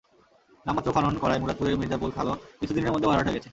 নামমাত্র 0.65 0.93
খনন 0.95 1.15
করায় 1.17 1.41
মুরাদপুরের 1.41 1.79
মির্জাপুর 1.79 2.09
খালও 2.11 2.33
কিছুদিনের 2.59 2.93
মধ্যে 2.93 3.07
ভরাট 3.09 3.25
হয়ে 3.25 3.37
গেছে। 3.37 3.49